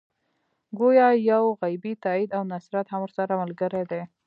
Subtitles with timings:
[0.79, 4.01] ګویا یو غیبي تایید او نصرت هم ورسره ملګری دی.